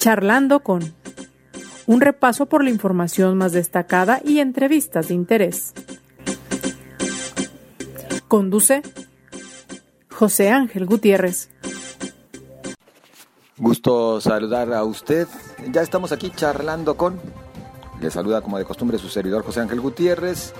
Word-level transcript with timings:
Charlando 0.00 0.60
con 0.60 0.94
un 1.86 2.00
repaso 2.00 2.46
por 2.46 2.64
la 2.64 2.70
información 2.70 3.36
más 3.36 3.52
destacada 3.52 4.22
y 4.24 4.38
entrevistas 4.38 5.08
de 5.08 5.14
interés. 5.14 5.74
Conduce 8.26 8.80
José 10.10 10.48
Ángel 10.48 10.86
Gutiérrez. 10.86 11.50
Gusto 13.58 14.22
saludar 14.22 14.72
a 14.72 14.84
usted. 14.84 15.28
Ya 15.70 15.82
estamos 15.82 16.12
aquí 16.12 16.32
charlando 16.34 16.96
con. 16.96 17.20
Le 18.00 18.10
saluda 18.10 18.40
como 18.40 18.56
de 18.56 18.64
costumbre 18.64 18.96
su 18.96 19.10
servidor 19.10 19.44
José 19.44 19.60
Ángel 19.60 19.82
Gutiérrez. 19.82 20.54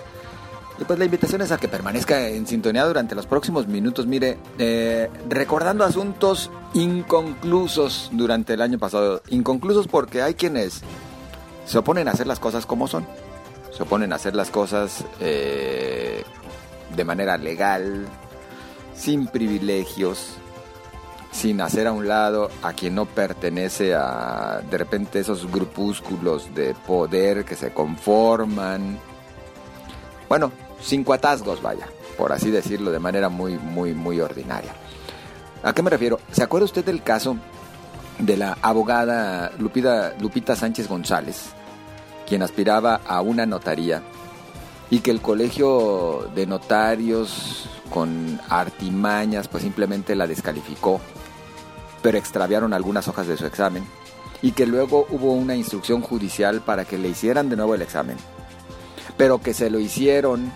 Y 0.81 0.85
pues 0.85 0.99
la 0.99 1.05
invitación 1.05 1.43
es 1.43 1.53
a 1.53 1.59
que 1.59 1.69
permanezca 1.69 2.27
en 2.29 2.46
sintonía 2.46 2.87
durante 2.87 3.15
los 3.15 3.27
próximos 3.27 3.67
minutos. 3.67 4.07
Mire, 4.07 4.39
eh, 4.59 5.11
recordando 5.29 5.85
asuntos 5.85 6.51
inconclusos 6.73 8.09
durante 8.13 8.55
el 8.55 8.63
año 8.63 8.79
pasado. 8.79 9.21
Inconclusos 9.29 9.89
porque 9.89 10.23
hay 10.23 10.32
quienes 10.32 10.81
se 11.67 11.77
oponen 11.77 12.09
a 12.09 12.13
hacer 12.13 12.27
las 12.27 12.40
cosas 12.40 12.64
como 12.64 12.89
son. 12.89 13.07
Se 13.77 13.82
oponen 13.82 14.14
a 14.14 14.17
hacer 14.17 14.35
las 14.35 14.51
cosas 14.51 15.04
eh, 15.21 16.25
de 16.96 17.04
manera 17.04 17.37
legal, 17.37 18.07
sin 18.95 19.26
privilegios, 19.26 20.37
sin 21.31 21.61
hacer 21.61 21.89
a 21.89 21.93
un 21.93 22.09
lado 22.09 22.49
a 22.62 22.73
quien 22.73 22.95
no 22.95 23.04
pertenece 23.04 23.95
a 23.95 24.62
de 24.71 24.79
repente 24.79 25.21
esos 25.21 25.51
grupúsculos 25.51 26.54
de 26.54 26.75
poder 26.87 27.45
que 27.45 27.54
se 27.54 27.71
conforman. 27.71 28.99
Bueno, 30.26 30.51
sin 30.82 31.04
cuatazgos, 31.04 31.62
vaya, 31.62 31.86
por 32.16 32.33
así 32.33 32.50
decirlo 32.50 32.91
de 32.91 32.98
manera 32.98 33.28
muy, 33.28 33.58
muy, 33.58 33.94
muy 33.94 34.20
ordinaria. 34.20 34.75
¿A 35.62 35.72
qué 35.72 35.83
me 35.83 35.91
refiero? 35.91 36.19
¿Se 36.33 36.42
acuerda 36.42 36.64
usted 36.64 36.84
del 36.84 37.03
caso 37.03 37.36
de 38.19 38.36
la 38.36 38.58
abogada 38.62 39.53
Lupita, 39.58 40.14
Lupita 40.20 40.56
Sánchez 40.56 40.89
González, 40.89 41.50
quien 42.27 42.42
aspiraba 42.42 43.00
a 43.06 43.20
una 43.20 43.47
notaría 43.47 44.03
y 44.91 45.00
que 45.00 45.11
el 45.11 45.20
colegio 45.20 46.31
de 46.34 46.47
notarios 46.47 47.69
con 47.91 48.41
artimañas 48.48 49.48
pues 49.48 49.62
simplemente 49.62 50.15
la 50.15 50.27
descalificó, 50.27 51.00
pero 52.03 52.19
extraviaron 52.19 52.72
algunas 52.72 53.09
hojas 53.09 53.27
de 53.27 53.37
su 53.37 53.47
examen 53.47 53.84
y 54.42 54.53
que 54.53 54.67
luego 54.67 55.06
hubo 55.11 55.33
una 55.33 55.56
instrucción 55.56 56.00
judicial 56.00 56.61
para 56.61 56.84
que 56.84 56.98
le 56.98 57.09
hicieran 57.09 57.48
de 57.48 57.56
nuevo 57.56 57.75
el 57.75 57.83
examen, 57.83 58.17
pero 59.17 59.41
que 59.41 59.55
se 59.55 59.70
lo 59.70 59.78
hicieron 59.78 60.53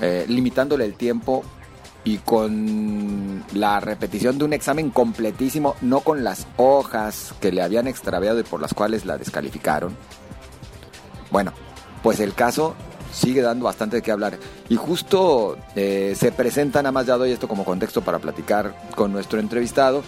eh, 0.00 0.24
limitándole 0.28 0.84
el 0.84 0.94
tiempo 0.94 1.42
y 2.04 2.18
con 2.18 3.44
la 3.52 3.80
repetición 3.80 4.38
de 4.38 4.44
un 4.44 4.52
examen 4.52 4.90
completísimo, 4.90 5.76
no 5.82 6.00
con 6.00 6.24
las 6.24 6.46
hojas 6.56 7.34
que 7.40 7.52
le 7.52 7.62
habían 7.62 7.86
extraviado 7.86 8.40
y 8.40 8.42
por 8.42 8.60
las 8.60 8.74
cuales 8.74 9.04
la 9.04 9.18
descalificaron. 9.18 9.96
Bueno, 11.30 11.52
pues 12.02 12.20
el 12.20 12.34
caso 12.34 12.74
sigue 13.12 13.42
dando 13.42 13.66
bastante 13.66 13.96
de 13.96 14.02
qué 14.02 14.12
hablar. 14.12 14.38
Y 14.68 14.76
justo 14.76 15.58
eh, 15.76 16.14
se 16.16 16.32
presenta, 16.32 16.82
nada 16.82 16.92
más 16.92 17.06
ya 17.06 17.16
doy 17.16 17.32
esto 17.32 17.48
como 17.48 17.64
contexto 17.64 18.02
para 18.02 18.18
platicar 18.18 18.74
con 18.94 19.12
nuestro 19.12 19.38
entrevistado, 19.38 20.02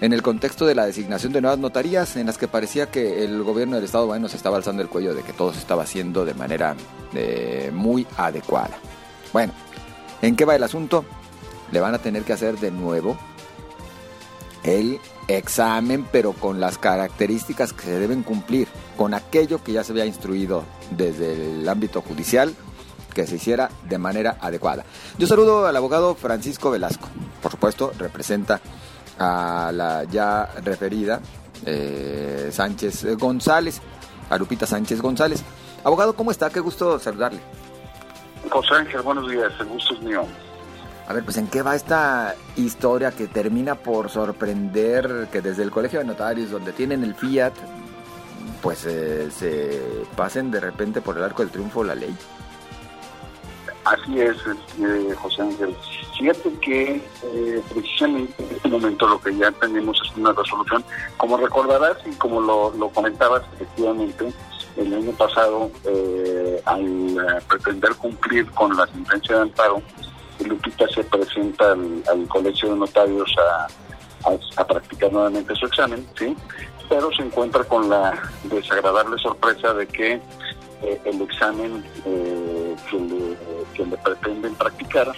en 0.00 0.12
el 0.14 0.22
contexto 0.22 0.64
de 0.66 0.74
la 0.74 0.86
designación 0.86 1.32
de 1.32 1.42
nuevas 1.42 1.58
notarías, 1.58 2.16
en 2.16 2.26
las 2.26 2.38
que 2.38 2.48
parecía 2.48 2.86
que 2.90 3.22
el 3.24 3.42
gobierno 3.42 3.76
del 3.76 3.84
Estado 3.84 4.06
bueno 4.06 4.28
se 4.28 4.36
estaba 4.36 4.56
alzando 4.56 4.82
el 4.82 4.88
cuello 4.88 5.14
de 5.14 5.22
que 5.22 5.34
todo 5.34 5.52
se 5.52 5.58
estaba 5.58 5.82
haciendo 5.82 6.24
de 6.24 6.34
manera 6.34 6.74
eh, 7.14 7.70
muy 7.72 8.06
adecuada. 8.16 8.78
Bueno, 9.32 9.52
¿en 10.22 10.36
qué 10.36 10.44
va 10.44 10.56
el 10.56 10.62
asunto? 10.62 11.04
Le 11.72 11.80
van 11.80 11.94
a 11.94 11.98
tener 11.98 12.24
que 12.24 12.32
hacer 12.32 12.58
de 12.58 12.70
nuevo 12.70 13.16
el 14.62 15.00
examen, 15.28 16.06
pero 16.10 16.32
con 16.32 16.60
las 16.60 16.78
características 16.78 17.72
que 17.72 17.84
se 17.84 17.98
deben 17.98 18.22
cumplir, 18.22 18.68
con 18.96 19.14
aquello 19.14 19.62
que 19.62 19.72
ya 19.72 19.84
se 19.84 19.92
había 19.92 20.06
instruido 20.06 20.64
desde 20.90 21.60
el 21.60 21.68
ámbito 21.68 22.02
judicial, 22.02 22.54
que 23.14 23.26
se 23.26 23.36
hiciera 23.36 23.70
de 23.88 23.98
manera 23.98 24.36
adecuada. 24.40 24.84
Yo 25.18 25.26
saludo 25.26 25.66
al 25.66 25.76
abogado 25.76 26.14
Francisco 26.14 26.70
Velasco, 26.70 27.08
por 27.42 27.52
supuesto, 27.52 27.92
representa 27.98 28.60
a 29.18 29.70
la 29.72 30.04
ya 30.04 30.46
referida 30.62 31.20
eh, 31.64 32.50
Sánchez 32.52 33.16
González, 33.16 33.80
a 34.28 34.36
Lupita 34.36 34.66
Sánchez 34.66 35.00
González. 35.00 35.42
Abogado, 35.84 36.14
¿cómo 36.14 36.30
está? 36.30 36.50
Qué 36.50 36.60
gusto 36.60 36.98
saludarle. 36.98 37.40
José 38.50 38.74
Ángel, 38.74 39.02
buenos 39.02 39.30
días, 39.30 39.52
el 39.60 39.66
gusto 39.66 39.94
es 39.94 40.02
mío. 40.02 40.26
A 41.06 41.12
ver, 41.12 41.24
pues 41.24 41.36
en 41.38 41.48
qué 41.48 41.62
va 41.62 41.74
esta 41.74 42.34
historia 42.56 43.10
que 43.10 43.26
termina 43.26 43.74
por 43.74 44.10
sorprender 44.10 45.28
que 45.32 45.40
desde 45.40 45.62
el 45.62 45.70
Colegio 45.70 45.98
de 45.98 46.04
Notarios, 46.04 46.50
donde 46.50 46.72
tienen 46.72 47.02
el 47.02 47.14
Fiat, 47.14 47.52
pues 48.62 48.84
eh, 48.86 49.30
se 49.30 50.04
pasen 50.16 50.50
de 50.50 50.60
repente 50.60 51.00
por 51.00 51.16
el 51.16 51.24
arco 51.24 51.42
del 51.42 51.50
triunfo 51.50 51.82
la 51.82 51.94
ley. 51.94 52.14
Así 53.84 54.20
es, 54.20 54.36
eh, 54.78 55.14
José 55.16 55.42
Ángel. 55.42 55.74
Fíjate 56.18 56.52
que 56.60 57.02
eh, 57.24 57.62
precisamente 57.72 58.34
en 58.44 58.56
este 58.56 58.68
momento 58.68 59.08
lo 59.08 59.20
que 59.20 59.34
ya 59.34 59.50
tenemos 59.52 60.00
es 60.04 60.16
una 60.16 60.32
resolución. 60.32 60.84
Como 61.16 61.38
recordarás 61.38 61.96
y 62.06 62.14
como 62.16 62.40
lo, 62.40 62.72
lo 62.76 62.90
comentabas, 62.90 63.42
efectivamente, 63.54 64.32
el 64.76 64.94
año 64.94 65.12
pasado, 65.12 65.70
eh, 65.84 66.49
al 66.64 66.84
eh, 66.84 67.40
pretender 67.48 67.94
cumplir 67.96 68.50
con 68.52 68.76
la 68.76 68.86
sentencia 68.86 69.36
de 69.36 69.42
amparo, 69.42 69.82
Lupita 70.44 70.88
se 70.88 71.04
presenta 71.04 71.72
al, 71.72 72.28
Colegio 72.28 72.70
de 72.70 72.76
Notarios 72.76 73.34
a, 73.38 73.66
a, 74.60 74.66
practicar 74.66 75.12
nuevamente 75.12 75.54
su 75.54 75.66
examen, 75.66 76.06
¿sí? 76.18 76.34
pero 76.88 77.12
se 77.12 77.22
encuentra 77.22 77.62
con 77.64 77.88
la 77.90 78.18
desagradable 78.44 79.18
sorpresa 79.18 79.74
de 79.74 79.86
que 79.86 80.12
eh, 80.82 81.00
el 81.04 81.20
examen 81.20 81.84
que, 82.02 82.98
le, 82.98 83.36
que 83.74 83.84
le 83.84 83.96
pretenden 83.98 84.54
practicar 84.54 85.12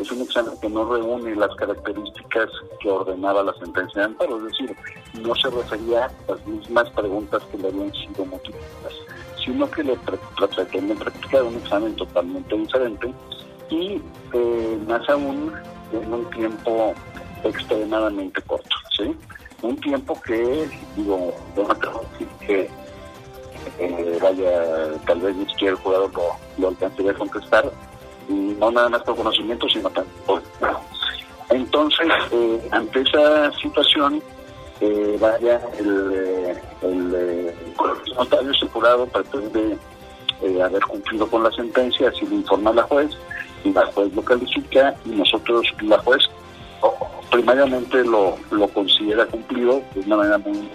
es 0.00 0.10
un 0.10 0.22
examen 0.22 0.54
que 0.60 0.68
no 0.68 0.90
reúne 0.90 1.34
las 1.34 1.54
características 1.56 2.48
que 2.80 2.90
ordenaba 2.90 3.42
la 3.42 3.52
sentencia 3.54 4.00
de 4.00 4.06
amparo, 4.06 4.38
es 4.38 4.44
decir, 4.44 4.76
no 5.22 5.34
se 5.34 5.50
refería 5.50 6.06
a 6.06 6.32
las 6.32 6.46
mismas 6.46 6.88
preguntas 6.90 7.42
que 7.50 7.58
le 7.58 7.68
habían 7.68 7.92
sido 7.92 8.24
motivadas, 8.24 8.94
sino 9.44 9.70
que 9.70 9.82
le 9.82 9.96
pretenden 9.96 10.98
practicar 10.98 11.42
un 11.42 11.56
examen 11.56 11.94
totalmente 11.96 12.56
diferente 12.56 13.12
y 13.70 14.00
eh, 14.32 14.78
más 14.86 15.08
aún 15.08 15.52
en 15.92 16.12
un 16.12 16.30
tiempo 16.30 16.94
extremadamente 17.44 18.42
corto, 18.42 18.76
¿sí? 18.96 19.14
Un 19.62 19.76
tiempo 19.76 20.20
que, 20.22 20.68
digo, 20.96 21.34
no 21.56 21.64
me 21.64 22.46
que 22.46 22.70
eh, 23.78 24.18
vaya, 24.20 24.98
tal 25.06 25.20
vez 25.20 25.36
ni 25.36 25.46
siquiera 25.46 25.72
el 25.72 25.78
jugador 25.82 26.10
lo, 26.14 26.36
lo 26.58 26.68
alcanzaría 26.68 27.12
a 27.12 27.14
contestar, 27.14 27.70
no 28.28 28.70
nada 28.70 28.88
más 28.88 29.02
por 29.02 29.16
conocimiento, 29.16 29.68
sino 29.68 29.90
también 29.90 30.16
por... 30.26 30.42
Entonces, 31.50 32.06
eh, 32.32 32.68
ante 32.70 33.00
esa 33.00 33.52
situación, 33.54 34.22
eh, 34.80 35.16
vaya, 35.20 35.60
el, 35.78 36.12
eh, 36.14 36.62
el, 36.82 37.14
el 37.14 38.14
notario 38.16 38.52
circulado 38.54 39.06
pretende 39.06 39.78
haber 40.62 40.82
cumplido 40.82 41.28
con 41.28 41.42
la 41.42 41.50
sentencia, 41.52 42.08
así 42.08 42.26
lo 42.26 42.36
informa 42.36 42.72
la 42.72 42.82
juez, 42.84 43.10
y 43.62 43.72
la 43.72 43.84
juez 43.86 44.12
lo 44.14 44.22
califica, 44.22 44.94
y 45.04 45.10
nosotros, 45.10 45.66
la 45.82 45.98
juez, 45.98 46.22
primariamente 47.30 48.02
lo, 48.04 48.36
lo 48.50 48.68
considera 48.68 49.26
cumplido 49.26 49.82
de 49.94 50.00
una 50.00 50.16
manera 50.16 50.38
muy, 50.38 50.68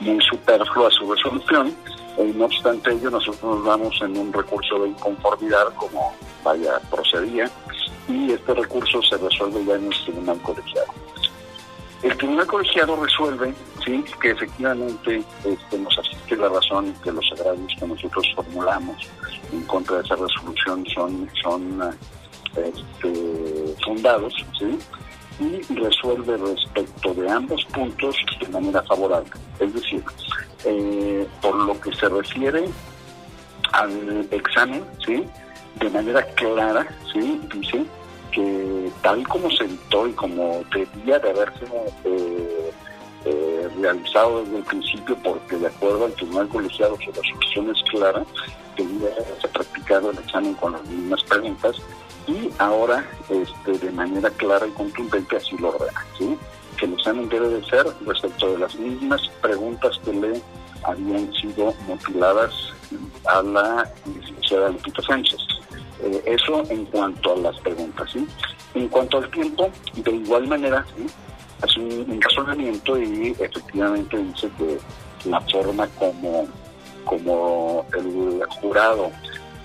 muy 0.00 0.20
superflua 0.22 0.90
su 0.90 1.12
resolución, 1.12 1.72
no 2.36 2.46
obstante 2.46 2.92
ello, 2.92 3.10
nosotros 3.10 3.42
nos 3.42 3.64
vamos 3.64 4.00
en 4.02 4.16
un 4.16 4.32
recurso 4.32 4.78
de 4.80 4.88
inconformidad 4.88 5.72
como 5.76 6.14
vaya 6.42 6.80
procedía 6.90 7.50
y 8.08 8.32
este 8.32 8.54
recurso 8.54 9.02
se 9.02 9.16
resuelve 9.16 9.64
ya 9.64 9.74
en 9.74 9.86
el 9.86 10.04
tribunal 10.04 10.38
colegiado. 10.42 10.92
El 12.06 12.16
tribunal 12.18 12.46
colegiado 12.46 12.94
resuelve 13.02 13.52
sí 13.84 14.04
que 14.22 14.30
efectivamente 14.30 15.24
este, 15.44 15.78
nos 15.78 15.98
asiste 15.98 16.36
la 16.36 16.48
razón 16.48 16.94
que 17.02 17.10
los 17.10 17.24
agravios 17.32 17.72
que 17.80 17.84
nosotros 17.84 18.32
formulamos 18.36 18.96
en 19.52 19.62
contra 19.62 19.96
de 19.96 20.04
esa 20.04 20.14
resolución 20.14 20.86
son, 20.94 21.28
son 21.42 21.82
este, 22.54 23.74
fundados 23.84 24.32
¿sí? 24.56 24.78
y 25.40 25.74
resuelve 25.74 26.36
respecto 26.36 27.12
de 27.12 27.28
ambos 27.28 27.64
puntos 27.74 28.14
de 28.40 28.48
manera 28.50 28.84
favorable. 28.84 29.30
Es 29.58 29.74
decir, 29.74 30.04
eh, 30.64 31.26
por 31.42 31.56
lo 31.56 31.80
que 31.80 31.92
se 31.92 32.08
refiere 32.08 32.68
al 33.72 34.28
examen, 34.30 34.84
¿sí? 35.04 35.24
de 35.80 35.90
manera 35.90 36.22
clara, 36.36 36.86
¿sí? 37.12 37.40
dice 37.52 37.84
que 38.36 38.92
tal 39.02 39.26
como 39.26 39.50
se 39.50 39.64
editó 39.64 40.06
y 40.06 40.12
como 40.12 40.62
debía 40.70 41.18
de 41.18 41.30
haberse 41.30 41.64
eh, 42.04 42.70
eh, 43.24 43.68
realizado 43.80 44.44
desde 44.44 44.58
el 44.58 44.64
principio, 44.64 45.16
porque 45.24 45.56
de 45.56 45.68
acuerdo 45.68 46.04
al 46.04 46.12
Tribunal 46.12 46.48
Colegiado 46.48 46.96
su 46.96 47.10
resolución 47.12 47.74
es 47.74 47.82
clara, 47.90 48.24
debía 48.76 49.08
haberse 49.08 49.48
practicado 49.48 50.10
el 50.10 50.18
examen 50.18 50.52
con 50.54 50.72
las 50.72 50.84
mismas 50.84 51.22
preguntas 51.24 51.76
y 52.26 52.50
ahora 52.58 53.08
este, 53.30 53.86
de 53.86 53.90
manera 53.92 54.28
clara 54.30 54.66
y 54.66 54.70
contundente 54.72 55.36
así 55.36 55.56
lo 55.56 55.70
ordena, 55.70 56.04
que 56.76 56.86
los 56.86 56.98
examen 56.98 57.30
debe 57.30 57.48
de 57.48 57.64
ser 57.64 57.86
respecto 58.04 58.52
de 58.52 58.58
las 58.58 58.74
mismas 58.74 59.22
preguntas 59.40 59.98
que 60.04 60.12
le 60.12 60.42
habían 60.82 61.32
sido 61.32 61.72
mutiladas 61.88 62.52
a 63.24 63.42
la 63.42 63.90
licenciada 64.04 64.68
Lupita 64.68 65.00
Sánchez. 65.00 65.55
Eh, 66.02 66.22
eso 66.26 66.62
en 66.68 66.84
cuanto 66.86 67.32
a 67.32 67.36
las 67.36 67.58
preguntas. 67.60 68.10
¿sí? 68.12 68.26
En 68.74 68.88
cuanto 68.88 69.18
al 69.18 69.30
tiempo, 69.30 69.70
de 69.94 70.10
igual 70.10 70.46
manera, 70.46 70.84
¿sí? 70.96 71.06
hace 71.62 71.80
un, 71.80 72.20
razonamiento 72.20 73.00
y 73.00 73.34
efectivamente 73.38 74.16
dice 74.18 74.48
que 74.58 74.78
la 75.28 75.40
forma 75.42 75.88
como, 75.98 76.46
como 77.04 77.86
el 77.96 78.44
jurado 78.60 79.10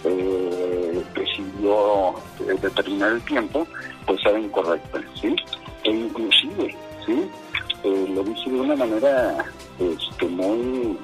eh, 0.03 1.03
decidió 1.13 2.11
eh, 2.39 2.57
determinar 2.61 3.11
el 3.11 3.21
tiempo, 3.23 3.67
pues 4.05 4.19
era 4.25 4.39
incorrecta. 4.39 4.99
¿sí? 5.19 5.35
E 5.83 5.91
inclusive, 5.91 6.75
¿sí? 7.05 7.29
Eh, 7.83 8.05
lo 8.13 8.23
dice 8.23 8.49
de 8.49 8.59
una 8.59 8.75
manera 8.75 9.45
este, 9.79 10.25
muy, 10.27 10.97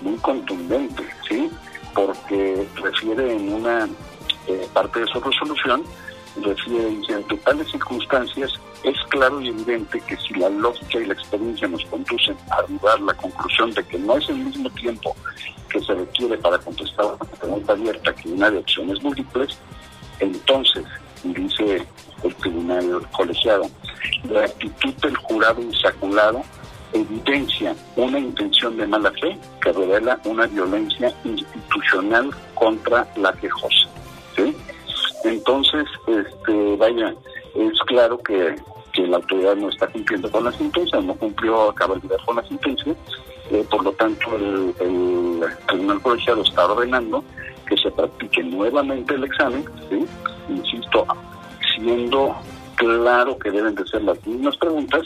muy 0.00 0.16
contundente, 0.20 1.02
¿sí? 1.28 1.50
porque 1.94 2.66
refiere 2.76 3.34
en 3.34 3.52
una 3.52 3.88
eh, 4.46 4.68
parte 4.72 5.00
de 5.00 5.06
su 5.06 5.20
resolución, 5.20 5.84
refiere 6.42 7.00
que 7.06 7.12
en 7.12 7.38
tales 7.40 7.70
circunstancias 7.70 8.52
es 8.84 8.96
claro 9.10 9.40
y 9.40 9.48
evidente 9.48 10.00
que 10.00 10.16
si 10.16 10.34
la 10.34 10.48
lógica 10.48 10.98
y 10.98 11.06
la 11.06 11.14
experiencia 11.14 11.68
nos 11.68 11.84
conducen 11.86 12.36
a 12.50 12.56
arribar 12.56 13.00
la 13.00 13.14
conclusión 13.14 13.72
de 13.72 13.84
que 13.84 13.98
no 13.98 14.16
es 14.16 14.28
el 14.28 14.36
mismo 14.36 14.68
tiempo 14.70 15.14
que 15.68 15.80
se 15.80 15.94
requiere 15.94 16.36
para 16.38 16.58
contestar 16.58 17.06
una 17.06 17.30
pregunta 17.38 17.72
abierta 17.72 18.14
que 18.14 18.28
una 18.28 18.50
de 18.50 18.58
opciones 18.58 19.02
múltiples, 19.02 19.58
entonces, 20.20 20.84
dice 21.22 21.86
el 22.22 22.34
tribunal 22.36 23.06
colegiado, 23.12 23.70
la 24.28 24.44
actitud 24.44 24.92
del 24.94 25.16
jurado 25.16 25.60
insaculado 25.62 26.42
evidencia 26.92 27.74
una 27.96 28.18
intención 28.18 28.76
de 28.76 28.86
mala 28.86 29.10
fe 29.12 29.38
que 29.62 29.72
revela 29.72 30.20
una 30.24 30.46
violencia 30.46 31.12
institucional 31.24 32.30
contra 32.54 33.06
la 33.16 33.32
quejosa. 33.32 33.91
¿Sí? 34.36 34.56
Entonces, 35.24 35.84
este, 36.06 36.76
vaya, 36.76 37.14
es 37.54 37.78
claro 37.86 38.18
que, 38.18 38.56
la 38.94 39.16
autoridad 39.16 39.56
no 39.56 39.68
está 39.68 39.86
cumpliendo 39.88 40.30
con 40.30 40.44
la 40.44 40.52
sentencia, 40.52 41.00
no 41.00 41.14
cumplió 41.14 41.70
a 41.70 41.74
cabalidad 41.74 42.18
con 42.24 42.36
la 42.36 42.44
sentencia, 42.44 42.94
eh, 43.50 43.64
por 43.68 43.82
lo 43.82 43.92
tanto 43.92 44.36
el, 44.36 45.42
tribunal 45.66 46.00
colegiado 46.02 46.42
está 46.42 46.66
ordenando 46.66 47.24
que 47.66 47.76
se 47.78 47.90
practique 47.90 48.44
nuevamente 48.44 49.14
el 49.14 49.24
examen, 49.24 49.64
¿sí? 49.88 50.06
insisto, 50.48 51.06
siendo 51.74 52.36
claro 52.76 53.36
que 53.38 53.50
deben 53.50 53.74
de 53.74 53.84
ser 53.86 54.02
las 54.02 54.24
mismas 54.26 54.56
preguntas 54.58 55.02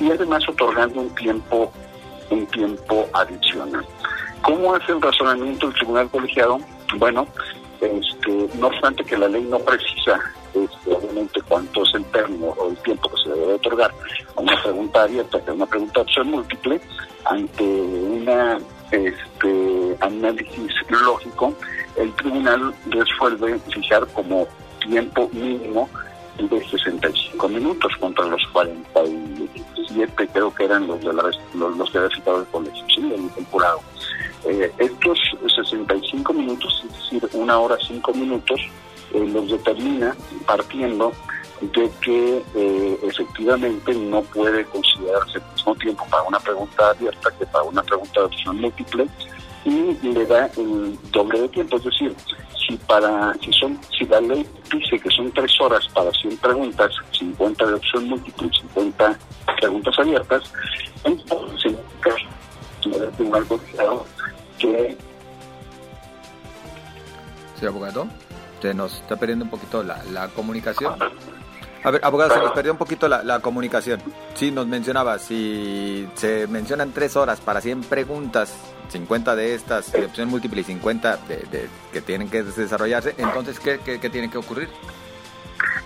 y 0.00 0.10
además 0.10 0.48
otorgando 0.48 1.00
un 1.00 1.14
tiempo 1.14 1.72
un 2.30 2.46
tiempo 2.46 3.08
adicional. 3.12 3.84
¿Cómo 4.42 4.74
hace 4.74 4.92
el 4.92 5.00
razonamiento 5.00 5.68
el 5.68 5.74
tribunal 5.74 6.10
colegiado? 6.10 6.58
Bueno, 6.96 7.26
este, 7.86 8.48
no 8.58 8.68
obstante 8.68 9.04
que 9.04 9.16
la 9.16 9.28
ley 9.28 9.42
no 9.42 9.58
precisa 9.58 10.20
este, 10.54 10.94
obviamente 10.94 11.40
cuánto 11.48 11.82
es 11.82 11.94
el 11.94 12.04
término 12.06 12.46
o 12.46 12.70
el 12.70 12.76
tiempo 12.78 13.08
que 13.10 13.22
se 13.22 13.30
debe 13.30 13.54
otorgar 13.54 13.92
a 14.36 14.40
una 14.40 14.62
pregunta 14.62 15.02
abierta, 15.02 15.38
que 15.44 15.50
es 15.50 15.56
una 15.56 15.66
pregunta 15.66 16.00
opción 16.00 16.30
múltiple, 16.30 16.80
ante 17.24 17.64
una 17.64 18.58
este, 18.90 19.96
análisis 20.00 20.72
lógico, 20.88 21.54
el 21.96 22.12
tribunal 22.14 22.74
resuelve 22.86 23.58
fijar 23.70 24.06
como 24.08 24.46
tiempo 24.80 25.28
mínimo 25.32 25.88
de 26.38 26.68
65 26.68 27.48
minutos 27.48 27.92
contra 28.00 28.26
los 28.26 28.42
47 28.52 30.28
creo 30.32 30.54
que 30.54 30.64
eran 30.64 30.86
los 30.86 31.00
de 31.00 31.12
la, 31.12 31.30
los, 31.54 31.90
que 31.90 31.98
había 31.98 32.10
citado 32.16 32.40
el 32.40 32.46
colegio, 32.48 32.84
sí, 32.94 33.12
el, 33.12 33.44
jurado. 33.46 33.80
Eh, 34.46 34.70
estos 34.78 35.18
65 35.56 36.32
minutos, 36.34 36.84
es 36.84 36.92
decir, 36.92 37.28
una 37.32 37.58
hora 37.58 37.78
cinco 37.86 38.12
minutos, 38.12 38.60
eh, 39.12 39.26
los 39.32 39.50
determina 39.50 40.14
partiendo 40.46 41.12
de 41.60 41.90
que 42.02 42.42
eh, 42.54 42.98
efectivamente 43.02 43.94
no 43.94 44.22
puede 44.22 44.64
considerarse 44.66 45.38
el 45.38 45.44
mismo 45.54 45.74
tiempo 45.76 46.06
para 46.10 46.22
una 46.24 46.38
pregunta 46.40 46.90
abierta 46.90 47.30
que 47.38 47.46
para 47.46 47.64
una 47.64 47.82
pregunta 47.82 48.20
de 48.20 48.26
opción 48.26 48.60
múltiple 48.60 49.06
y 49.64 49.96
le 50.02 50.26
da 50.26 50.50
el 50.58 50.98
doble 51.10 51.40
de 51.40 51.48
tiempo, 51.48 51.76
es 51.76 51.84
decir, 51.84 52.14
si 52.66 52.76
para 52.76 53.32
si 53.34 53.50
son 53.52 53.78
si 53.96 54.04
la 54.04 54.20
ley 54.20 54.46
dice 54.70 54.98
que 54.98 55.10
son 55.10 55.30
tres 55.32 55.58
horas 55.60 55.86
para 55.94 56.10
100 56.10 56.36
preguntas, 56.36 56.90
50 57.18 57.66
de 57.66 57.74
opción 57.74 58.08
múltiple 58.08 58.48
y 58.52 58.58
50 58.60 59.18
preguntas 59.60 59.98
abiertas, 59.98 60.52
entonces 61.04 61.72
en 61.72 61.78
el 61.78 62.00
caso 62.00 62.98
del 62.98 63.10
tribunal 63.12 63.46
Sí, 67.58 67.66
abogado, 67.66 68.06
se 68.60 68.74
nos 68.74 68.94
está 68.94 69.16
perdiendo 69.16 69.44
un 69.44 69.50
poquito 69.50 69.82
la, 69.82 70.02
la 70.04 70.28
comunicación. 70.28 70.94
A 71.84 71.90
ver, 71.90 72.00
abogado, 72.02 72.32
se 72.32 72.40
nos 72.40 72.52
perdió 72.52 72.72
un 72.72 72.78
poquito 72.78 73.08
la, 73.08 73.22
la, 73.22 73.40
comunicación. 73.40 74.00
Sí, 74.34 74.50
nos 74.50 74.66
mencionaba, 74.66 75.18
si 75.18 76.08
se 76.14 76.46
mencionan 76.46 76.92
tres 76.92 77.14
horas 77.14 77.42
para 77.42 77.60
100 77.60 77.82
preguntas, 77.82 78.56
50 78.88 79.36
de 79.36 79.54
estas 79.54 79.92
de 79.92 80.06
opción 80.06 80.30
múltiple 80.30 80.62
y 80.62 80.64
50 80.64 81.18
de, 81.28 81.68
que 81.92 82.00
tienen 82.00 82.30
que 82.30 82.42
desarrollarse, 82.42 83.14
entonces, 83.18 83.60
¿qué, 83.60 83.78
qué, 83.84 84.08
tiene 84.08 84.30
que 84.30 84.38
ocurrir? 84.38 84.68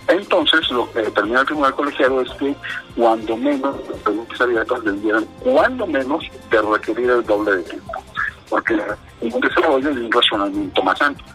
Entonces, 0.07 0.71
lo 0.71 0.89
que 0.91 1.01
determina 1.01 1.41
el 1.41 1.45
Tribunal 1.45 1.75
Colegiado 1.75 2.21
es 2.21 2.31
que 2.31 2.55
cuando 2.95 3.35
menos 3.35 3.75
las 3.89 3.99
preguntas 3.99 4.41
abiertas 4.41 4.83
debieran, 4.85 5.25
cuando 5.41 5.85
menos, 5.85 6.23
de 6.49 6.61
requerir 6.61 7.09
el 7.09 7.25
doble 7.25 7.57
de 7.57 7.63
tiempo. 7.63 7.91
Porque 8.49 8.77
un 9.21 9.39
desarrollo 9.41 9.93
de 9.93 10.05
un 10.05 10.11
razonamiento 10.11 10.81
más 10.83 11.01
amplio. 11.01 11.27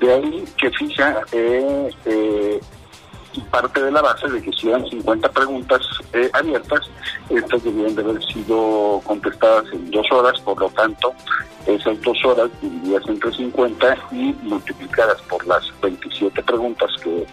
De 0.00 0.12
ahí 0.12 0.44
que 0.56 0.70
fija 0.70 1.20
eh, 1.32 1.90
eh, 2.04 2.60
parte 3.50 3.82
de 3.82 3.90
la 3.90 4.02
base 4.02 4.28
de 4.28 4.42
que 4.42 4.52
si 4.52 4.68
eran 4.68 4.88
50 4.88 5.28
preguntas 5.30 5.80
eh, 6.12 6.30
abiertas, 6.32 6.80
estas 7.30 7.62
debían 7.62 7.94
de 7.94 8.02
haber 8.02 8.22
sido 8.24 9.00
contestadas 9.04 9.64
en 9.72 9.90
dos 9.90 10.06
horas, 10.12 10.40
por 10.40 10.58
lo 10.60 10.68
tanto, 10.70 11.12
esas 11.66 12.00
dos 12.02 12.22
horas 12.24 12.50
divididas 12.60 13.02
entre 13.08 13.32
50 13.32 13.96
y 14.12 14.34
multiplicadas 14.42 15.20
por 15.22 15.46
las 15.46 15.62
27 15.80 16.42
preguntas 16.42 16.90
que, 17.02 17.26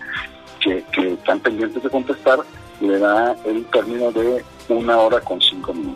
que, 0.93 1.13
están 1.13 1.39
pendientes 1.39 1.83
de 1.83 1.89
contestar, 1.89 2.39
le 2.79 2.99
da 2.99 3.35
el 3.45 3.65
término 3.65 4.11
de 4.11 4.43
una 4.69 4.97
hora 4.97 5.19
con 5.21 5.41
cinco 5.41 5.73
minutos. 5.73 5.90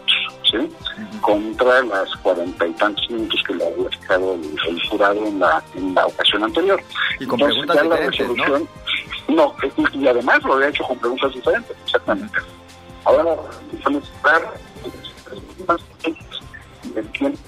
Contra 1.25 1.81
las 1.81 2.15
cuarenta 2.17 2.67
y 2.67 2.71
tantos 2.73 3.09
minutos 3.09 3.41
que 3.47 3.55
le 3.55 3.65
había 3.65 3.89
fijado 3.89 4.33
el, 4.35 4.87
jurado 4.87 5.25
en 5.25 5.39
la, 5.39 5.63
en 5.73 5.95
la 5.95 6.05
ocasión 6.05 6.43
anterior. 6.43 6.79
Y 7.19 7.25
con 7.25 7.39
preguntas 7.39 7.81
diferentes, 7.81 8.27
¿no? 8.27 8.67
No, 9.27 9.55
y 9.93 10.07
además 10.07 10.43
lo 10.43 10.53
había 10.53 10.67
hecho 10.69 10.83
con 10.83 10.99
preguntas 10.99 11.33
diferentes, 11.33 11.75
exactamente. 11.83 12.37
Ahora, 13.05 13.35
vamos 13.83 14.03
a 14.23 14.27
estar 14.27 14.53
el 16.95 17.09
tiempo, 17.11 17.39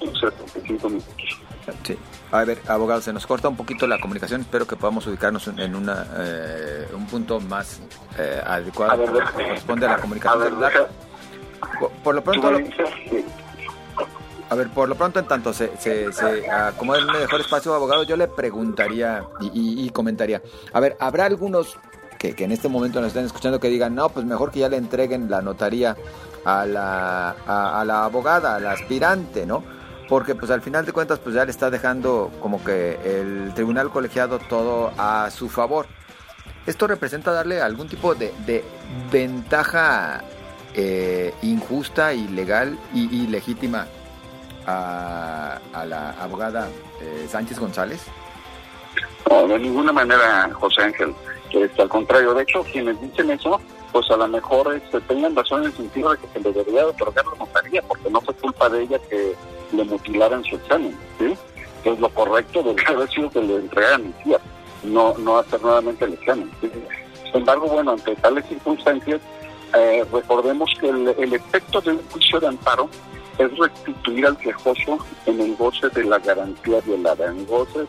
75 0.00 0.88
minutos. 0.90 1.14
Sí. 1.82 1.98
A 2.30 2.44
ver, 2.44 2.60
abogado, 2.68 3.00
se 3.00 3.12
nos 3.12 3.26
corta 3.26 3.48
un 3.48 3.56
poquito 3.56 3.86
la 3.86 3.98
comunicación. 3.98 4.42
Espero 4.42 4.66
que 4.66 4.76
podamos 4.76 5.06
ubicarnos 5.06 5.46
en 5.48 5.74
una, 5.74 6.06
eh, 6.18 6.88
un 6.92 7.06
punto 7.06 7.40
más 7.40 7.80
eh, 8.18 8.42
adecuado 8.44 9.04
que 9.04 9.12
corresponde 9.32 9.86
a 9.86 9.90
la 9.90 9.98
comunicación. 9.98 10.56
Por, 12.02 12.14
lo 12.14 12.22
pronto, 12.22 12.50
a 14.50 14.54
ver, 14.56 14.68
por 14.68 14.88
lo 14.88 14.94
pronto, 14.94 15.18
en 15.18 15.26
tanto 15.26 15.52
se, 15.52 15.76
se, 15.78 16.12
se 16.12 16.50
acomoda 16.50 16.98
en 17.00 17.06
un 17.06 17.12
mejor 17.12 17.40
espacio, 17.40 17.74
abogado, 17.74 18.02
yo 18.04 18.16
le 18.16 18.28
preguntaría 18.28 19.24
y, 19.40 19.88
comentaría. 19.90 20.42
A 20.72 20.80
ver, 20.80 20.96
¿habrá 21.00 21.24
algunos 21.24 21.78
que, 22.18 22.34
en 22.38 22.52
este 22.52 22.68
momento 22.68 23.00
nos 23.00 23.08
estén 23.08 23.24
escuchando 23.24 23.58
que 23.58 23.68
digan, 23.68 23.94
no, 23.94 24.08
pues 24.10 24.24
mejor 24.26 24.50
que 24.50 24.60
ya 24.60 24.68
le 24.68 24.76
entreguen 24.76 25.30
la 25.30 25.42
notaría 25.42 25.96
a 26.44 26.66
la, 26.66 27.30
a, 27.30 27.84
la 27.84 28.04
abogada, 28.04 28.56
al 28.56 28.66
aspirante, 28.66 29.46
¿no? 29.46 29.64
Porque 30.08 30.34
pues 30.34 30.50
al 30.50 30.60
final 30.60 30.84
de 30.84 30.92
cuentas 30.92 31.18
pues 31.18 31.34
ya 31.34 31.44
le 31.44 31.50
está 31.50 31.70
dejando 31.70 32.30
como 32.40 32.62
que 32.62 32.98
el 33.02 33.54
tribunal 33.54 33.90
colegiado 33.90 34.38
todo 34.38 34.92
a 34.98 35.30
su 35.30 35.48
favor. 35.48 35.86
Esto 36.66 36.86
representa 36.86 37.32
darle 37.32 37.62
algún 37.62 37.88
tipo 37.88 38.14
de, 38.14 38.32
de 38.46 38.62
ventaja 39.10 40.22
eh, 40.74 41.32
injusta, 41.42 42.12
ilegal 42.12 42.78
y 42.92 43.24
ilegítima 43.24 43.86
a, 44.66 45.58
la 45.86 46.10
abogada 46.20 46.68
eh, 47.00 47.26
Sánchez 47.28 47.58
González? 47.58 48.06
No, 49.30 49.46
de 49.46 49.58
ninguna 49.58 49.92
manera, 49.92 50.50
José 50.54 50.82
Ángel. 50.82 51.14
Al 51.78 51.88
contrario, 51.88 52.34
de 52.34 52.42
hecho, 52.42 52.64
quienes 52.64 53.00
dicen 53.00 53.30
eso, 53.30 53.60
pues 53.92 54.10
a 54.10 54.16
lo 54.16 54.26
mejor 54.26 54.74
este, 54.74 55.00
tengan 55.02 55.36
razón 55.36 55.62
en 55.62 55.66
el 55.68 55.76
sentido 55.76 56.10
de 56.10 56.18
que 56.18 56.26
se 56.32 56.40
le 56.40 56.52
debería 56.52 56.86
otorgar 56.86 57.24
la 57.26 57.46
notaría, 57.46 57.82
porque 57.82 58.10
no 58.10 58.20
fue 58.20 58.34
culpa 58.34 58.68
de 58.68 58.82
ella 58.82 58.98
que 59.08 59.34
le 59.72 59.84
mutilaran 59.84 60.42
su 60.44 60.56
examen. 60.56 60.98
¿sí? 61.18 61.36
Entonces, 61.78 62.00
lo 62.00 62.08
correcto 62.08 62.62
debería 62.62 62.88
haber 62.88 63.08
sido 63.10 63.30
que 63.30 63.40
le 63.40 63.56
entregaran 63.56 64.06
mi 64.06 64.12
tía, 64.24 64.38
no, 64.82 65.14
no 65.18 65.38
hacer 65.38 65.62
nuevamente 65.62 66.04
el 66.06 66.14
examen. 66.14 66.50
Sin 66.60 66.72
embargo, 67.34 67.68
bueno, 67.68 67.92
ante 67.92 68.16
tales 68.16 68.44
circunstancias, 68.46 69.20
eh, 69.74 70.04
recordemos 70.12 70.70
que 70.80 70.88
el, 70.88 71.34
efecto 71.34 71.80
de 71.80 71.92
un 71.92 72.02
juicio 72.10 72.40
de 72.40 72.48
amparo 72.48 72.88
es 73.38 73.56
restituir 73.58 74.26
al 74.26 74.36
quejoso 74.38 74.98
en 75.26 75.40
el 75.40 75.56
goce 75.56 75.88
de 75.88 76.04
la 76.04 76.18
garantía 76.18 76.80
violada, 76.80 77.26
en 77.26 77.40
el 77.40 77.46
goce 77.46 77.80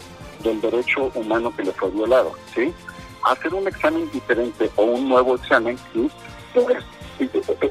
del 0.43 0.59
derecho 0.61 1.11
humano 1.15 1.53
que 1.55 1.63
le 1.63 1.71
fue 1.73 1.89
violado, 1.91 2.33
¿sí? 2.53 2.73
Hacer 3.23 3.53
un 3.53 3.67
examen 3.67 4.09
diferente 4.11 4.69
o 4.75 4.83
un 4.83 5.09
nuevo 5.09 5.35
examen. 5.35 5.77
Pues, 6.53 6.83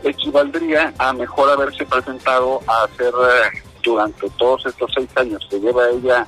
equivaldría 0.04 0.92
a 0.99 1.12
mejor 1.12 1.50
haberse 1.50 1.85
presentado 1.85 2.61
a 2.66 2.85
hacer 2.85 3.12
eh, 3.12 3.62
durante 3.83 4.28
todos 4.30 4.66
estos 4.66 4.90
seis 4.94 5.09
años 5.16 5.47
que 5.50 5.61
lleva 5.61 5.88
ella 5.90 6.26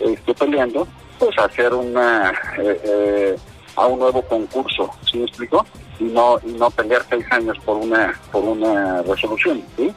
este, 0.00 0.34
peleando, 0.34 0.86
pues 1.18 1.38
hacer 1.38 1.72
una 1.72 2.30
eh, 2.58 2.80
eh, 2.84 3.36
a 3.76 3.86
un 3.86 3.98
nuevo 3.98 4.22
concurso, 4.22 4.90
¿sí 5.10 5.18
me 5.18 5.24
explico? 5.24 5.64
Y 5.98 6.04
no 6.04 6.38
y 6.44 6.52
no 6.52 6.70
pelear 6.70 7.02
seis 7.08 7.24
años 7.30 7.56
por 7.64 7.76
una 7.76 8.18
por 8.30 8.44
una 8.44 9.02
resolución, 9.02 9.62
¿sí? 9.76 9.92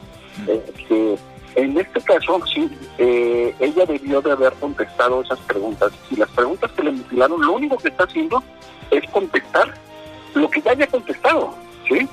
Este, 0.46 1.18
en 1.56 1.76
este 1.76 2.00
caso, 2.00 2.40
sí, 2.52 2.70
eh, 2.98 3.54
ella 3.58 3.84
debió 3.84 4.22
de 4.22 4.32
haber 4.32 4.52
contestado 4.54 5.22
esas 5.22 5.38
preguntas. 5.40 5.92
Y 6.10 6.16
las 6.16 6.30
preguntas 6.30 6.70
que 6.72 6.82
le 6.82 6.92
mutilaron, 6.92 7.40
lo 7.44 7.52
único 7.52 7.76
que 7.76 7.88
está 7.88 8.04
haciendo 8.04 8.42
es 8.90 9.08
contestar 9.10 9.74
lo 10.34 10.48
que 10.48 10.62
ya 10.62 10.72
haya 10.72 10.86
contestado, 10.86 11.54
¿sí? 11.88 12.08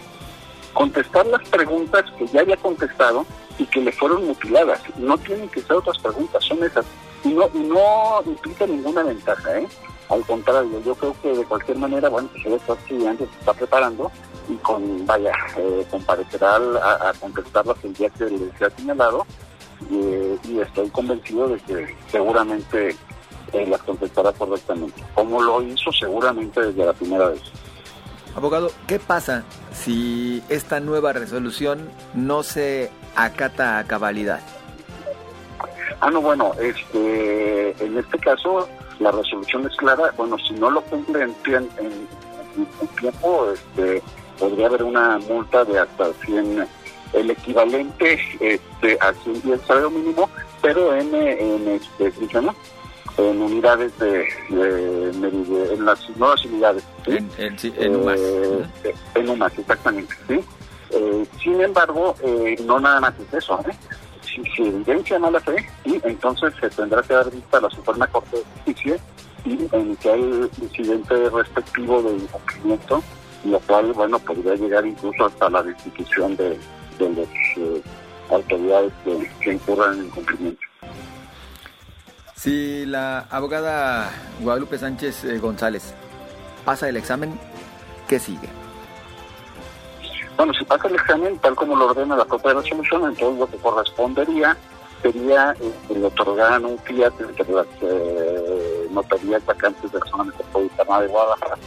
Contestar 0.74 1.26
las 1.28 1.48
preguntas 1.50 2.06
que 2.18 2.28
ya 2.28 2.42
haya 2.42 2.58
contestado 2.58 3.26
y 3.60 3.66
que 3.66 3.82
le 3.82 3.92
fueron 3.92 4.26
mutiladas. 4.26 4.82
No 4.98 5.18
tienen 5.18 5.50
que 5.50 5.62
ser 5.62 5.74
otras 5.74 5.98
preguntas, 6.00 6.44
son 6.44 6.64
esas. 6.64 6.86
Y 7.24 7.30
no, 7.30 7.50
no 7.54 8.24
implica 8.26 8.66
ninguna 8.66 9.04
ventaja, 9.04 9.60
¿eh? 9.60 9.68
Al 10.10 10.24
contrario, 10.26 10.82
yo 10.86 10.96
creo 10.96 11.16
que 11.22 11.30
de 11.30 11.44
cualquier 11.44 11.78
manera, 11.78 12.08
bueno, 12.10 12.30
pues 12.32 12.46
ella 12.46 12.56
está 12.56 12.74
estudiando, 12.74 13.26
se 13.26 13.40
está 13.40 13.54
preparando 13.54 14.12
y 14.48 14.56
con, 14.56 15.06
vaya, 15.06 15.34
eh, 15.58 15.86
comparecerá 15.92 16.56
a, 16.56 17.14
contestar 17.20 17.66
las 17.66 17.84
el 17.84 17.94
día 17.94 18.10
que 18.12 18.26
le 18.26 18.66
ha 18.66 18.70
señalado 18.70 19.26
y, 19.90 20.60
estoy 20.60 20.90
convencido 20.90 21.50
de 21.50 21.60
que 21.60 21.96
seguramente 22.10 22.96
eh, 23.54 23.68
las 23.68 23.82
contestará 23.84 24.32
correctamente, 24.32 25.04
como 25.14 25.42
lo 25.42 25.62
hizo 25.62 25.92
seguramente 25.92 26.62
desde 26.62 26.86
la 26.86 26.94
primera 26.94 27.30
vez. 27.30 27.42
Abogado, 28.36 28.72
¿qué 28.88 29.00
pasa 29.00 29.44
si 29.74 30.42
esta 30.48 30.80
nueva 30.80 31.12
resolución 31.12 31.90
no 32.14 32.44
se 32.44 32.92
acata 33.16 33.80
a 33.80 33.84
cabalidad? 33.86 34.40
Ah, 36.00 36.12
no, 36.12 36.22
bueno, 36.22 36.52
este, 36.60 37.84
en 37.84 37.98
este 37.98 38.20
caso 38.20 38.70
la 39.00 39.12
resolución 39.12 39.66
es 39.68 39.76
clara. 39.76 40.14
Bueno, 40.18 40.38
si 40.40 40.54
no 40.54 40.70
lo 40.70 40.82
cumple 40.82 41.24
en, 41.24 41.34
tiempo, 43.00 43.52
este, 43.54 44.02
podría 44.40 44.68
haber 44.68 44.84
una 44.84 45.18
multa 45.20 45.64
de 45.66 45.80
hasta 45.80 46.12
100, 46.26 46.68
el 47.14 47.30
equivalente 47.32 48.20
este, 48.40 48.98
a 49.00 49.14
100 49.14 49.42
días 49.42 49.62
salario 49.68 49.90
mínimo, 49.90 50.30
pero 50.62 50.96
en, 50.96 51.14
en 51.14 51.68
este, 51.68 52.12
en 53.18 53.42
unidades 53.42 53.98
de, 54.00 54.28
en 54.50 55.86
las 55.86 56.10
nuevas 56.18 56.44
unidades. 56.46 56.84
En, 57.06 57.30
en, 57.38 57.58
sí, 57.58 57.74
en 57.78 57.96
UMAS. 57.96 58.20
Eh, 58.20 58.96
en 59.16 59.30
UMAS, 59.30 59.58
exactamente. 59.58 60.16
¿sí? 60.28 60.40
Eh, 60.92 61.26
sin 61.42 61.62
embargo, 61.62 62.16
eh, 62.24 62.56
no 62.66 62.80
nada 62.80 63.00
más 63.00 63.14
es 63.20 63.34
eso. 63.34 63.60
¿eh? 63.68 63.74
Si 64.38 64.44
se 64.52 64.68
evidencia 64.68 65.18
mala 65.18 65.40
fe, 65.40 65.56
y 65.84 66.00
entonces 66.04 66.54
se 66.62 66.70
tendrá 66.70 67.02
que 67.02 67.16
dar 67.16 67.32
vista 67.32 67.58
a 67.58 67.62
la 67.62 67.70
Suprema 67.72 68.06
Corte 68.06 68.38
de 68.38 68.44
Justicia 68.44 68.98
y 69.46 69.54
en 69.72 69.98
el 70.04 70.52
incidente 70.62 71.30
respectivo 71.32 72.04
de 72.04 72.18
incumplimiento, 72.18 73.04
lo 73.46 73.60
cual, 73.62 73.94
bueno, 73.94 74.20
podría 74.20 74.54
llegar 74.54 74.86
incluso 74.86 75.26
hasta 75.26 75.50
la 75.50 75.64
destitución 75.64 76.36
de, 76.38 76.50
de 77.00 77.10
las 77.10 77.28
eh, 77.58 77.82
autoridades 78.30 78.94
que, 79.04 79.32
que 79.42 79.54
incurran 79.54 79.98
en 79.98 80.06
incumplimiento. 80.06 80.62
Si 82.36 82.86
la 82.86 83.22
abogada 83.32 84.12
Guadalupe 84.42 84.78
Sánchez 84.78 85.24
eh, 85.24 85.40
González 85.40 85.96
pasa 86.64 86.88
el 86.88 86.98
examen, 86.98 87.40
¿qué 88.08 88.20
sigue? 88.20 88.50
Bueno, 90.38 90.54
si 90.54 90.64
pasa 90.64 90.88
el 90.88 90.96
examen, 90.96 91.38
tal 91.40 91.56
como 91.56 91.76
lo 91.76 91.88
ordena 91.88 92.16
la 92.16 92.24
de 92.24 92.54
Resolución, 92.54 93.06
entonces 93.06 93.40
lo 93.40 93.48
que 93.48 93.58
correspondería 93.58 94.56
sería 95.02 95.56
eh, 95.60 95.72
el 95.90 96.06
otorgar 96.06 96.64
un 96.64 96.78
fiat 96.80 97.14
entre 97.20 97.52
las 97.52 97.68
eh, 97.82 98.88
notarías 98.92 99.46
vacantes 99.46 99.92
de 99.92 100.00
la 100.00 100.06
zona 100.06 100.24
metropolitana 100.26 101.02
de 101.02 101.08
Guadalajara. 101.08 101.58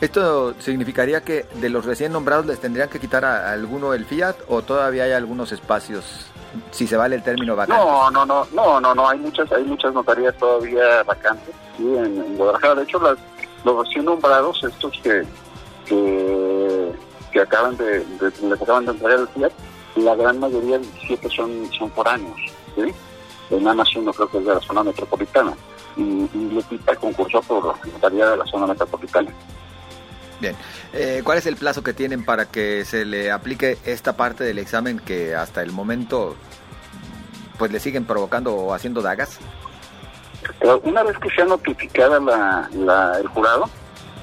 ¿Esto 0.00 0.54
significaría 0.58 1.20
que 1.22 1.46
de 1.54 1.70
los 1.70 1.84
recién 1.84 2.12
nombrados 2.12 2.44
les 2.46 2.60
tendrían 2.60 2.88
que 2.88 2.98
quitar 2.98 3.24
a, 3.24 3.52
alguno 3.52 3.94
el 3.94 4.04
fiat 4.04 4.34
o 4.48 4.62
todavía 4.62 5.04
hay 5.04 5.12
algunos 5.12 5.52
espacios 5.52 6.26
si 6.70 6.86
se 6.86 6.96
vale 6.96 7.16
el 7.16 7.22
término 7.22 7.56
vacante. 7.56 7.82
No, 7.82 8.10
no, 8.10 8.26
no, 8.26 8.46
no, 8.52 8.80
no, 8.80 8.94
no, 8.94 9.08
hay 9.08 9.18
muchas, 9.18 9.50
hay 9.52 9.64
muchas 9.64 9.94
notarías 9.94 10.36
todavía 10.36 11.02
vacantes 11.04 11.54
sí, 11.76 11.84
en, 11.84 12.36
Guadalajara. 12.36 12.74
De 12.74 12.82
hecho, 12.82 12.98
las, 12.98 13.16
los 13.64 13.86
recién 13.86 14.04
nombrados, 14.04 14.62
estos 14.64 14.92
que, 15.02 15.22
que, 15.86 16.41
acaban 17.40 17.76
de, 17.76 18.00
de, 18.00 18.54
acaban 18.60 18.84
de 18.84 18.92
entregar 18.92 19.20
el 19.20 19.28
Fiat, 19.28 19.52
la 19.96 20.14
gran 20.14 20.38
mayoría, 20.40 20.78
17 20.78 21.28
son, 21.30 21.70
son 21.72 21.90
por 21.90 22.08
años, 22.08 22.36
¿sí? 22.74 22.92
Nada 23.50 23.74
más 23.74 23.94
uno 23.96 24.12
creo 24.12 24.30
que 24.30 24.38
es 24.38 24.46
de 24.46 24.54
la 24.54 24.60
zona 24.60 24.82
metropolitana. 24.82 25.52
Y, 25.96 26.02
y 26.02 26.50
Lupita 26.54 26.96
concursó 26.96 27.42
por 27.42 27.66
la 27.66 27.74
notaría 27.92 28.30
de 28.30 28.36
la 28.38 28.46
zona 28.46 28.66
metropolitana. 28.66 29.30
Bien, 30.40 30.56
eh, 30.92 31.22
¿cuál 31.24 31.38
es 31.38 31.46
el 31.46 31.56
plazo 31.56 31.84
que 31.84 31.92
tienen 31.92 32.24
para 32.24 32.46
que 32.46 32.84
se 32.84 33.04
le 33.04 33.30
aplique 33.30 33.78
esta 33.84 34.16
parte 34.16 34.42
del 34.42 34.58
examen 34.58 34.98
que 34.98 35.36
hasta 35.36 35.62
el 35.62 35.70
momento 35.70 36.34
pues 37.58 37.70
le 37.70 37.78
siguen 37.78 38.04
provocando 38.06 38.52
o 38.52 38.74
haciendo 38.74 39.02
dagas? 39.02 39.38
Una 40.82 41.04
vez 41.04 41.16
que 41.18 41.30
sea 41.30 41.44
notificada 41.44 42.18
la, 42.18 43.18
el 43.20 43.28
jurado, 43.28 43.70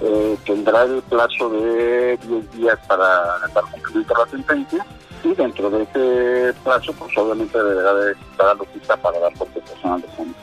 eh, 0.02 0.38
tendrá 0.46 0.84
el 0.84 1.02
plazo 1.04 1.50
de 1.50 2.18
10 2.18 2.52
días 2.52 2.80
para 2.88 3.40
dar 3.54 3.64
cumplimiento 3.72 4.16
a 4.16 4.26
la 4.26 4.32
sentencia 4.32 4.86
y 5.24 5.34
dentro 5.34 5.70
de 5.70 5.84
ese 5.84 6.54
plazo, 6.64 6.94
pues 6.94 7.18
obviamente 7.18 7.58
deberá 7.62 7.94
de 7.94 8.12
estar 8.14 8.48
a 8.48 8.98
para 8.98 9.20
dar 9.20 9.34
corte 9.38 9.60
personal 9.62 10.02
de 10.02 10.08
fondo. 10.10 10.34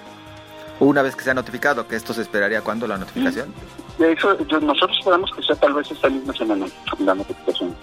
Una 0.78 1.00
vez 1.00 1.16
que 1.16 1.24
sea 1.24 1.32
notificado, 1.32 1.88
que 1.88 1.96
esto 1.96 2.12
se 2.12 2.22
esperaría 2.22 2.60
cuándo 2.60 2.86
la 2.86 2.98
notificación? 2.98 3.52
De 3.98 4.12
eso, 4.12 4.34
nosotros 4.60 4.98
esperamos 4.98 5.30
que 5.34 5.42
sea 5.42 5.56
tal 5.56 5.72
vez 5.72 5.90
esta 5.90 6.10
misma 6.10 6.34
semana 6.34 6.66
la 6.98 7.14
notificación. 7.14 7.74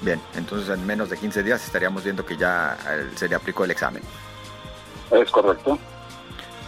Bien, 0.00 0.20
entonces 0.34 0.68
en 0.76 0.84
menos 0.84 1.08
de 1.08 1.16
15 1.16 1.44
días 1.44 1.64
estaríamos 1.64 2.02
viendo 2.02 2.26
que 2.26 2.36
ya 2.36 2.76
eh, 2.88 3.10
se 3.14 3.28
le 3.28 3.36
aplicó 3.36 3.64
el 3.64 3.70
examen. 3.70 4.02
Es 5.10 5.30
correcto. 5.30 5.78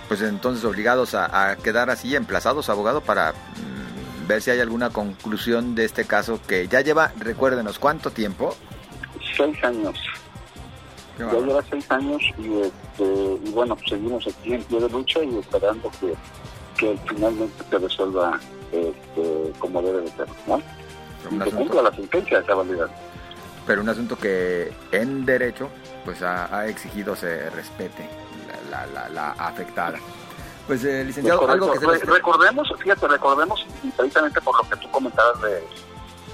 Pues 0.06 0.22
entonces 0.22 0.64
obligados 0.64 1.14
a, 1.14 1.56
quedar 1.56 1.90
así 1.90 2.14
emplazados, 2.14 2.70
abogado, 2.70 3.00
para 3.00 3.32
mm, 3.32 3.75
ver 4.26 4.42
si 4.42 4.50
hay 4.50 4.60
alguna 4.60 4.90
conclusión 4.90 5.74
de 5.74 5.84
este 5.84 6.04
caso 6.04 6.40
que 6.46 6.68
ya 6.68 6.80
lleva, 6.80 7.12
recuérdenos, 7.18 7.78
¿cuánto 7.78 8.10
tiempo? 8.10 8.54
Seis 9.36 9.62
años. 9.64 9.98
Ya 11.18 11.32
lleva 11.32 11.62
seis 11.70 11.90
años 11.90 12.22
y, 12.38 12.60
este, 12.60 13.38
y 13.44 13.50
bueno, 13.52 13.74
pues 13.76 13.88
seguimos 13.88 14.26
aquí 14.26 14.54
en 14.54 14.62
pie 14.64 14.80
de 14.80 14.88
lucha 14.90 15.24
y 15.24 15.38
esperando 15.38 15.90
que, 16.00 16.14
que 16.76 16.98
finalmente 17.08 17.64
se 17.70 17.78
resuelva 17.78 18.38
este, 18.72 19.52
como 19.58 19.80
debe 19.80 20.02
de 20.02 20.08
ser, 20.08 20.26
¿no? 20.46 20.60
Y 21.30 21.38
que 21.38 21.50
cumpla 21.50 21.82
la 21.82 21.92
sentencia 21.94 22.40
de 22.40 22.46
cabalidad. 22.46 22.90
Pero 23.66 23.80
un 23.80 23.88
asunto 23.88 24.16
que 24.16 24.72
en 24.92 25.24
derecho 25.24 25.68
pues 26.04 26.22
ha, 26.22 26.66
exigido 26.68 27.16
se 27.16 27.50
respete 27.50 28.08
la, 28.70 28.86
la, 28.86 29.08
la, 29.08 29.32
afectada. 29.32 29.98
Pues, 30.66 30.84
eh, 30.84 31.04
licenciado, 31.04 31.48
algo 31.48 31.72
que 31.72 31.78
se 31.78 32.06
Recordemos, 32.06 32.72
fíjate, 32.78 33.06
recordemos, 33.06 33.64
precisamente 33.96 34.40
por 34.40 34.56
lo 34.56 34.68
que 34.68 34.76
tú 34.76 34.90
comentabas 34.90 35.40
de 35.42 35.62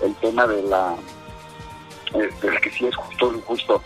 el 0.03 0.15
tema 0.17 0.47
de 0.47 0.63
la 0.63 0.95
eh, 2.15 2.31
de 2.41 2.61
que 2.61 2.71
si 2.71 2.87
es 2.87 2.97
justo 2.97 3.29
o 3.29 3.35
injusto, 3.35 3.83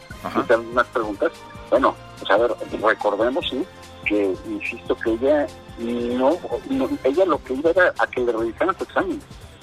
unas 0.72 0.86
preguntas. 0.88 1.32
Bueno, 1.70 1.94
pues 2.18 2.30
a 2.30 2.36
ver, 2.36 2.54
recordemos, 2.80 3.48
sí, 3.48 3.64
que 4.04 4.36
insisto 4.46 4.96
que 4.96 5.12
ella 5.12 5.46
no, 5.78 6.38
ella 7.04 7.24
lo 7.26 7.42
que 7.42 7.54
iba 7.54 7.70
era 7.70 7.92
a 7.98 8.06
que 8.06 8.20
le 8.20 8.32
revisaran 8.32 8.76
su 8.78 8.84
examen, 8.84 9.20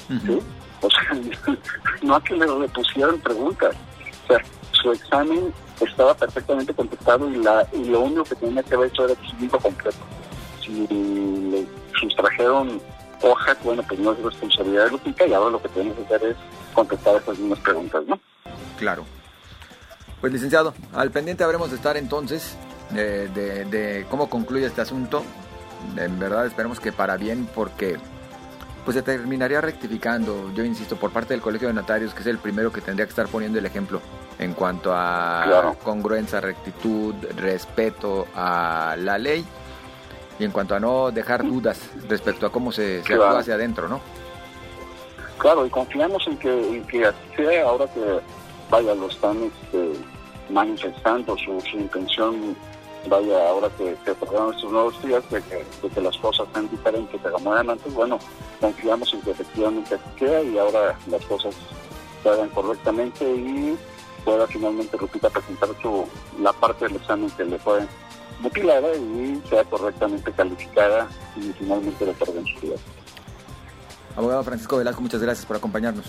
¿sí? 0.08 0.40
O 0.82 0.90
sea, 0.90 1.56
no 2.02 2.16
a 2.16 2.24
que 2.24 2.36
le 2.36 2.46
repusieran 2.46 3.20
preguntas. 3.20 3.75
O 4.25 4.28
sea, 4.28 4.44
su 4.72 4.92
examen 4.92 5.54
estaba 5.80 6.13
perfectamente 6.13 6.74
contestado 6.74 7.30
y, 7.30 7.38
la, 7.38 7.66
y 7.72 7.86
lo 7.86 8.02
único 8.02 8.24
que 8.25 8.36
tenía 8.36 8.63
que 8.63 8.75
haber 8.75 8.90
hecho 8.90 9.06
era 9.06 9.16
su 9.16 9.50
completo. 9.50 9.98
Si 10.63 10.88
le 10.88 11.65
sustrajeron 12.00 12.82
hojas, 13.22 13.58
bueno, 13.63 13.84
pues 13.88 14.00
no 14.00 14.12
es 14.13 14.20
responsabilidad 14.20 14.86
de 14.86 14.91
Lupita 14.91 15.25
y 15.25 15.34
ahora 15.34 15.51
lo 15.51 15.62
que 15.62 15.70
tenemos 15.70 15.98
que 15.98 16.15
hacer 16.15 16.29
es 16.32 16.38
contestar 16.74 17.15
esas 17.15 17.38
mismas 17.38 17.60
preguntas, 17.60 18.03
¿no? 18.08 18.20
Claro. 18.77 19.05
Pues 20.22 20.32
licenciado, 20.32 20.74
al 20.93 21.12
pendiente 21.12 21.43
habremos 21.43 21.70
de 21.70 21.75
estar 21.75 21.98
entonces 21.98 22.58
de, 22.91 23.27
de, 23.27 24.05
cómo 24.10 24.29
concluye 24.29 24.65
este 24.65 24.82
asunto. 24.82 25.24
En 25.98 26.17
verdad 26.20 26.46
esperemos 26.46 26.79
que 26.79 26.91
para 26.91 27.17
bien 27.17 27.48
porque 27.53 27.98
pues 28.86 28.96
se 28.96 29.01
terminaría 29.01 29.62
rectificando, 29.62 30.51
yo 30.53 30.63
insisto, 30.63 30.98
por 30.98 31.12
parte 31.12 31.34
del 31.34 31.41
Colegio 31.41 31.70
de 31.70 31.74
Notarios, 31.74 32.13
que 32.13 32.22
es 32.22 32.27
el 32.27 32.38
primero 32.38 32.72
que 32.72 32.82
tendría 32.82 33.05
que 33.05 33.12
estar 33.12 33.27
poniendo 33.27 33.60
el 33.60 33.65
ejemplo 33.65 34.01
en 34.39 34.53
cuanto 34.53 34.91
a 34.93 35.74
congruencia, 35.84 36.41
rectitud, 36.41 37.15
respeto 37.38 38.27
a 38.36 38.96
la 38.98 39.17
ley 39.17 39.46
y 40.40 40.46
en 40.46 40.52
cuanto 40.52 40.75
a 40.75 40.80
no 40.80 41.12
dejar 41.12 41.44
dudas 41.44 41.80
respecto 42.08 42.46
a 42.46 42.52
cómo 42.52 42.72
se, 42.72 43.00
actúa 43.00 43.40
hacia 43.40 43.56
adentro, 43.56 43.88
¿no? 43.88 44.02
Claro, 45.38 45.66
y 45.66 45.70
confiamos 45.70 46.25
en 46.28 46.38
que, 46.38 46.75
en 46.78 46.86
que 46.86 47.06
así 47.06 47.18
sea, 47.36 47.66
ahora 47.66 47.86
que, 47.94 48.20
vaya, 48.70 48.96
lo 48.96 49.08
están 49.08 49.44
este, 49.44 49.94
manifestando 50.50 51.38
su, 51.38 51.60
su 51.62 51.78
intención 51.78 52.56
vaya, 53.08 53.50
ahora 53.50 53.70
que, 53.78 53.96
que 54.06 54.12
estos 54.12 54.72
nuevos 54.72 55.02
días, 55.04 55.24
de 55.30 55.42
que, 55.42 56.02
las 56.02 56.18
cosas 56.18 56.48
sean 56.54 56.70
diferentes 56.70 57.22
de 57.22 57.32
como 57.32 57.54
eran 57.54 57.70
antes, 57.70 57.94
bueno, 57.94 58.20
confiamos 58.60 59.13
en 59.13 59.22
que 59.22 59.32
efectivamente 59.32 59.96
así 59.96 60.20
sea 60.20 60.42
y 60.42 60.58
ahora 60.58 60.98
las 61.08 61.25
cosas 61.25 61.56
se 62.22 62.30
hagan 62.30 62.50
correctamente 62.50 63.25
y 63.30 63.78
pueda 64.24 64.48
finalmente 64.48 64.98
Lupita 64.98 65.30
presentar 65.30 65.70
su, 65.82 66.08
la 66.42 66.54
parte 66.54 66.86
del 66.86 66.96
examen 66.96 67.30
que 67.32 67.44
le 67.44 67.60
fue 67.60 67.82
mutilada 68.40 68.96
y 68.96 69.42
sea 69.50 69.63
correctamente 69.66 70.32
calificada 70.32 71.08
y 71.36 71.52
finalmente 71.54 72.06
le 72.06 72.12
en 72.12 72.46
su 72.46 72.60
vida. 72.62 72.75
Abogado 74.16 74.44
Francisco 74.44 74.78
Velasco, 74.78 75.02
muchas 75.02 75.22
gracias 75.22 75.46
por 75.46 75.58
acompañarnos. 75.58 76.06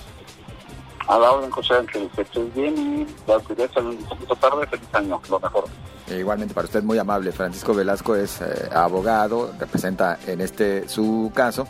A 1.06 1.18
la 1.18 1.32
orden, 1.32 1.50
José 1.50 1.74
Ángel, 1.74 2.10
que 2.14 2.22
estés 2.22 2.54
bien 2.54 2.76
y 2.76 3.06
la 3.26 3.36
un 3.36 3.96
poquito 4.08 4.36
tarde, 4.36 4.66
feliz 4.66 4.88
año, 4.94 5.20
lo 5.28 5.40
mejor. 5.40 5.64
Eh, 6.08 6.18
igualmente 6.18 6.54
para 6.54 6.66
usted 6.66 6.82
muy 6.82 6.98
amable. 6.98 7.32
Francisco 7.32 7.74
Velasco 7.74 8.14
es 8.14 8.40
eh, 8.40 8.68
abogado, 8.72 9.52
representa 9.58 10.18
en 10.26 10.40
este 10.40 10.88
su 10.88 11.30
caso 11.34 11.66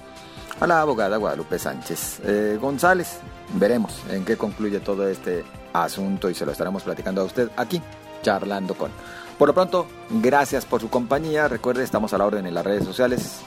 a 0.60 0.66
la 0.66 0.80
abogada 0.80 1.16
Guadalupe 1.16 1.58
Sánchez 1.58 2.20
eh, 2.24 2.58
González. 2.60 3.20
Veremos 3.54 4.02
en 4.08 4.24
qué 4.24 4.36
concluye 4.36 4.80
todo 4.80 5.08
este 5.08 5.44
asunto 5.72 6.30
y 6.30 6.34
se 6.34 6.46
lo 6.46 6.52
estaremos 6.52 6.82
platicando 6.82 7.20
a 7.22 7.24
usted 7.24 7.50
aquí, 7.56 7.80
charlando 8.22 8.74
con. 8.74 8.90
Por 9.38 9.48
lo 9.48 9.54
pronto, 9.54 9.86
gracias 10.10 10.64
por 10.64 10.80
su 10.80 10.88
compañía. 10.88 11.48
Recuerde, 11.48 11.82
estamos 11.82 12.12
a 12.14 12.18
la 12.18 12.26
orden 12.26 12.46
en 12.46 12.54
las 12.54 12.64
redes 12.64 12.84
sociales 12.84 13.40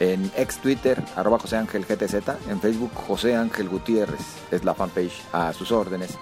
en 0.00 0.30
ex 0.36 0.58
Twitter, 0.58 1.02
arroba 1.14 1.38
José 1.38 1.56
Ángel 1.56 1.84
GTZ, 1.84 2.14
en 2.48 2.60
Facebook 2.60 2.90
José 2.94 3.34
Ángel 3.34 3.68
Gutiérrez, 3.68 4.20
es 4.50 4.64
la 4.64 4.74
fanpage 4.74 5.22
a 5.32 5.52
sus 5.52 5.72
órdenes, 5.72 6.18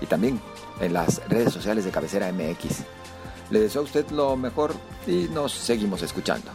y 0.00 0.06
también 0.06 0.40
en 0.80 0.92
las 0.92 1.20
redes 1.28 1.52
sociales 1.52 1.84
de 1.84 1.90
Cabecera 1.90 2.30
MX. 2.32 2.84
Le 3.50 3.60
deseo 3.60 3.82
a 3.82 3.84
usted 3.84 4.08
lo 4.10 4.36
mejor 4.36 4.72
y 5.06 5.28
nos 5.32 5.52
seguimos 5.52 6.02
escuchando. 6.02 6.50